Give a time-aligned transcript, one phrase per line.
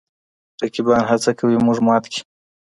[0.61, 2.21] رقیبان هڅه کوي موږ مات کړي.